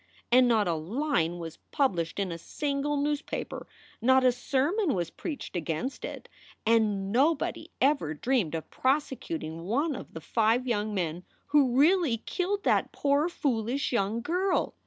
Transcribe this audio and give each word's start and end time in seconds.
And 0.31 0.47
not 0.47 0.67
a 0.67 0.73
line 0.73 1.37
was 1.37 1.59
published 1.71 2.17
in 2.17 2.31
a 2.31 2.39
single 2.39 2.97
newspaper, 2.97 3.67
not 4.01 4.23
a 4.23 4.31
sermon 4.31 4.95
was 4.95 5.11
preached 5.11 5.55
against 5.55 6.03
it, 6.03 6.27
and 6.65 7.11
nobody 7.11 7.69
ever 7.79 8.15
dreamed 8.15 8.55
of 8.55 8.71
prose 8.71 9.09
cuting 9.21 9.61
one 9.61 9.93
of 9.95 10.15
the 10.15 10.19
five 10.21 10.65
young 10.65 10.95
men 10.95 11.23
who 11.49 11.77
really 11.77 12.17
killed 12.17 12.63
that 12.63 12.91
poor, 12.91 13.29
foolish 13.29 13.91
young 13.91 14.21
girl. 14.23 14.73